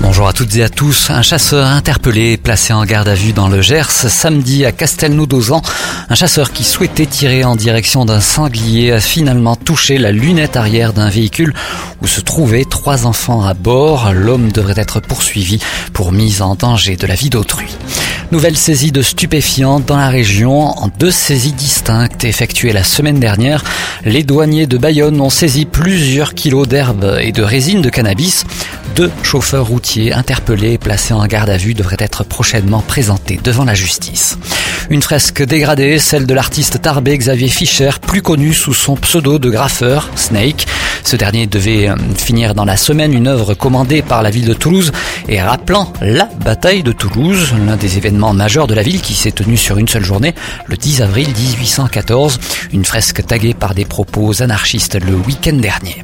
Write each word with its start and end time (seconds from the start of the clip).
Bonjour 0.00 0.26
à 0.26 0.32
toutes 0.32 0.56
et 0.56 0.62
à 0.62 0.68
tous. 0.68 1.10
Un 1.10 1.22
chasseur 1.22 1.66
interpellé, 1.66 2.36
placé 2.36 2.72
en 2.72 2.84
garde 2.84 3.08
à 3.08 3.14
vue 3.14 3.32
dans 3.32 3.48
le 3.48 3.62
Gers 3.62 3.90
samedi 3.90 4.64
à 4.64 4.72
Castelnau-d'Ozan. 4.72 5.62
Un 6.08 6.14
chasseur 6.14 6.52
qui 6.52 6.64
souhaitait 6.64 7.06
tirer 7.06 7.44
en 7.44 7.56
direction 7.56 8.04
d'un 8.04 8.20
sanglier 8.20 8.92
a 8.92 9.00
finalement 9.00 9.56
touché 9.56 9.98
la 9.98 10.10
lunette 10.10 10.56
arrière 10.56 10.92
d'un 10.92 11.08
véhicule 11.08 11.54
où 12.00 12.06
se 12.06 12.20
trouvaient 12.20 12.64
trois 12.64 13.06
enfants 13.06 13.42
à 13.44 13.54
bord. 13.54 14.12
L'homme 14.12 14.50
devrait 14.50 14.74
être 14.76 15.00
poursuivi 15.00 15.60
pour 15.92 16.12
mise 16.12 16.42
en 16.42 16.54
danger 16.54 16.96
de 16.96 17.06
la 17.06 17.14
vie 17.14 17.30
d'autrui. 17.30 17.68
Nouvelle 18.32 18.56
saisie 18.56 18.92
de 18.92 19.02
stupéfiants 19.02 19.78
dans 19.78 19.98
la 19.98 20.08
région 20.08 20.78
en 20.78 20.88
deux 20.88 21.10
saisies 21.10 21.52
distinctes 21.52 22.24
effectuées 22.24 22.72
la 22.72 22.82
semaine 22.82 23.20
dernière. 23.20 23.62
Les 24.06 24.22
douaniers 24.22 24.66
de 24.66 24.78
Bayonne 24.78 25.20
ont 25.20 25.28
saisi 25.28 25.66
plusieurs 25.66 26.32
kilos 26.32 26.66
d'herbes 26.66 27.18
et 27.20 27.30
de 27.30 27.42
résine 27.42 27.82
de 27.82 27.90
cannabis. 27.90 28.44
Deux 28.94 29.10
chauffeurs 29.22 29.66
routiers 29.66 30.12
interpellés 30.12 30.72
et 30.72 30.78
placés 30.78 31.14
en 31.14 31.26
garde 31.26 31.48
à 31.48 31.56
vue 31.56 31.72
devraient 31.72 31.96
être 31.98 32.24
prochainement 32.24 32.80
présentés 32.80 33.40
devant 33.42 33.64
la 33.64 33.74
justice. 33.74 34.36
Une 34.90 35.00
fresque 35.00 35.42
dégradée, 35.42 35.98
celle 35.98 36.26
de 36.26 36.34
l'artiste 36.34 36.82
tarbé 36.82 37.16
Xavier 37.16 37.48
Fischer, 37.48 37.90
plus 38.06 38.20
connu 38.20 38.52
sous 38.52 38.74
son 38.74 38.96
pseudo 38.96 39.38
de 39.38 39.48
graffeur, 39.48 40.10
Snake. 40.14 40.66
Ce 41.04 41.16
dernier 41.16 41.46
devait 41.46 41.88
euh, 41.88 41.96
finir 42.16 42.54
dans 42.54 42.66
la 42.66 42.76
semaine 42.76 43.14
une 43.14 43.26
œuvre 43.26 43.54
commandée 43.54 44.02
par 44.02 44.22
la 44.22 44.30
ville 44.30 44.46
de 44.46 44.54
Toulouse 44.54 44.92
et 45.28 45.40
rappelant 45.40 45.92
la 46.02 46.26
bataille 46.44 46.82
de 46.82 46.92
Toulouse, 46.92 47.54
l'un 47.66 47.76
des 47.76 47.96
événements 47.96 48.34
majeurs 48.34 48.66
de 48.66 48.74
la 48.74 48.82
ville 48.82 49.00
qui 49.00 49.14
s'est 49.14 49.32
tenu 49.32 49.56
sur 49.56 49.78
une 49.78 49.88
seule 49.88 50.04
journée, 50.04 50.34
le 50.66 50.76
10 50.76 51.02
avril 51.02 51.28
1814. 51.28 52.38
Une 52.72 52.84
fresque 52.84 53.26
taguée 53.26 53.54
par 53.54 53.74
des 53.74 53.86
propos 53.86 54.42
anarchistes 54.42 54.98
le 55.02 55.14
week-end 55.14 55.54
dernier. 55.56 56.02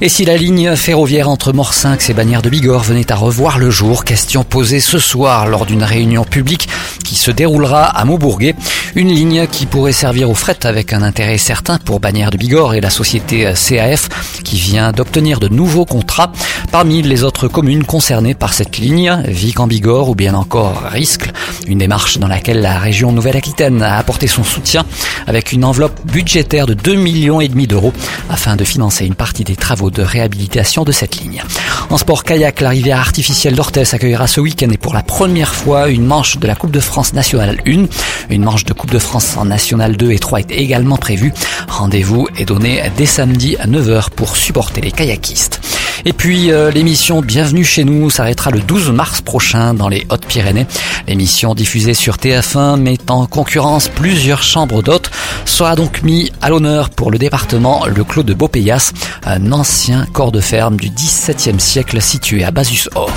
Et 0.00 0.08
si 0.08 0.24
la 0.24 0.36
ligne 0.36 0.74
ferroviaire 0.74 1.28
entre 1.28 1.52
Morsinx 1.52 2.10
et 2.10 2.14
Bagnères 2.14 2.42
de 2.42 2.50
Bigorre 2.50 2.82
venait 2.82 3.12
à 3.12 3.16
revoir 3.16 3.58
le 3.58 3.70
jour, 3.70 4.04
question 4.04 4.42
posée 4.42 4.80
ce 4.80 4.98
soir 4.98 5.46
lors 5.46 5.66
d'une 5.66 5.84
réunion 5.84 6.24
publique 6.24 6.68
qui 7.04 7.14
se 7.14 7.30
déroulera 7.30 7.84
à 7.84 8.04
Maubourguet, 8.04 8.56
une 8.94 9.12
ligne 9.12 9.46
qui 9.46 9.66
pourrait 9.66 9.92
servir 9.92 10.30
aux 10.30 10.34
fret 10.34 10.58
avec 10.64 10.92
un 10.92 11.02
intérêt 11.02 11.38
certain 11.38 11.78
pour 11.78 12.00
Bagnères 12.00 12.30
de 12.30 12.36
Bigorre 12.36 12.74
et 12.74 12.80
la 12.80 12.90
société 12.90 13.52
CAF 13.54 14.08
qui 14.42 14.56
vient 14.56 14.92
d'obtenir 14.92 15.38
de 15.38 15.48
nouveaux 15.48 15.84
contrats 15.84 16.32
parmi 16.72 17.02
les 17.02 17.22
autres 17.22 17.48
communes 17.48 17.84
concernées 17.84 18.34
par 18.34 18.54
cette 18.54 18.78
ligne, 18.78 19.22
Vic 19.26 19.60
en 19.60 19.66
Bigorre 19.66 20.08
ou 20.08 20.14
bien 20.14 20.32
encore 20.32 20.84
Riscle, 20.90 21.30
une 21.66 21.78
démarche 21.78 22.16
dans 22.16 22.28
laquelle 22.28 22.62
la 22.62 22.78
région 22.78 23.12
Nouvelle-Aquitaine 23.12 23.82
a 23.82 23.98
apporté 23.98 24.26
son 24.26 24.42
soutien 24.42 24.86
avec 25.26 25.52
une 25.52 25.66
enveloppe 25.66 26.00
budgétaire 26.06 26.64
de 26.66 26.72
2 26.72 26.94
millions 26.94 27.42
et 27.42 27.48
demi 27.48 27.66
d'euros 27.66 27.92
afin 28.30 28.56
de 28.56 28.64
financer 28.64 29.04
une 29.04 29.14
partie 29.14 29.44
des 29.44 29.54
travaux 29.54 29.90
de 29.90 30.00
réhabilitation 30.00 30.84
de 30.84 30.92
cette 30.92 31.20
ligne. 31.20 31.42
En 31.90 31.98
sport 31.98 32.24
kayak, 32.24 32.62
la 32.62 32.70
rivière 32.70 33.00
artificielle 33.00 33.54
d'Orthès 33.54 33.92
accueillera 33.92 34.26
ce 34.26 34.40
week-end 34.40 34.70
et 34.70 34.78
pour 34.78 34.94
la 34.94 35.02
première 35.02 35.54
fois 35.54 35.90
une 35.90 36.06
manche 36.06 36.38
de 36.38 36.46
la 36.46 36.54
Coupe 36.54 36.70
de 36.70 36.80
France 36.80 37.12
nationale 37.12 37.58
1. 37.66 37.84
Une 38.30 38.44
manche 38.44 38.64
de 38.64 38.72
Coupe 38.72 38.90
de 38.90 38.98
France 38.98 39.36
en 39.36 39.44
nationale 39.44 39.98
2 39.98 40.12
et 40.12 40.18
3 40.18 40.40
est 40.40 40.52
également 40.52 40.96
prévue. 40.96 41.34
Rendez-vous 41.68 42.28
est 42.38 42.46
donné 42.46 42.82
dès 42.96 43.04
samedi 43.04 43.58
à 43.58 43.66
9h 43.66 44.08
pour 44.16 44.36
supporter 44.36 44.80
les 44.80 44.92
kayakistes. 44.92 45.60
Et 46.04 46.12
puis 46.12 46.50
euh, 46.50 46.70
l'émission 46.70 47.20
Bienvenue 47.22 47.64
chez 47.64 47.84
nous 47.84 48.10
s'arrêtera 48.10 48.50
le 48.50 48.60
12 48.60 48.90
mars 48.90 49.20
prochain 49.20 49.74
dans 49.74 49.88
les 49.88 50.06
Hautes-Pyrénées. 50.10 50.66
L'émission 51.06 51.54
diffusée 51.54 51.94
sur 51.94 52.16
TF1 52.16 52.76
met 52.76 52.98
en 53.08 53.26
concurrence 53.26 53.88
plusieurs 53.88 54.42
chambres 54.42 54.82
d'hôtes 54.82 55.10
sera 55.44 55.76
donc 55.76 56.02
mis 56.02 56.32
à 56.40 56.50
l'honneur 56.50 56.90
pour 56.90 57.10
le 57.10 57.18
département 57.18 57.86
le 57.86 58.04
Clos 58.04 58.24
de 58.24 58.34
Beaupayas, 58.34 58.92
un 59.24 59.52
ancien 59.52 60.06
corps 60.12 60.32
de 60.32 60.40
ferme 60.40 60.76
du 60.76 60.90
XVIIe 60.90 61.60
siècle 61.60 62.00
situé 62.00 62.42
à 62.42 62.50
Basus-Or. 62.50 63.10